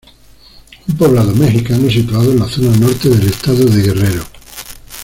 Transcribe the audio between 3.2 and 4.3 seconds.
estado de Guerrero.